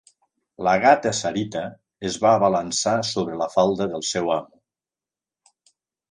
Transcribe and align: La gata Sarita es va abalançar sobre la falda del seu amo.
La 0.67 0.71
gata 0.83 1.09
Sarita 1.17 1.61
es 2.09 2.17
va 2.23 2.31
abalançar 2.37 2.93
sobre 3.09 3.37
la 3.41 3.49
falda 3.57 3.87
del 3.91 4.05
seu 4.13 4.31
amo. 4.37 5.55